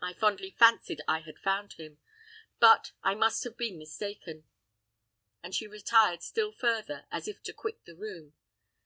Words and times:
I 0.00 0.14
fondly 0.14 0.52
fancied 0.58 1.02
I 1.06 1.20
had 1.20 1.38
found 1.38 1.74
him; 1.74 1.98
but 2.58 2.92
I 3.02 3.14
must 3.14 3.44
have 3.44 3.58
been 3.58 3.76
mistaken." 3.78 4.44
And 5.42 5.54
she 5.54 5.66
retired 5.66 6.22
still 6.22 6.50
further, 6.52 7.04
as 7.10 7.28
if 7.28 7.42
to 7.42 7.52
quit 7.52 7.84
the 7.84 7.94
room. 7.94 8.32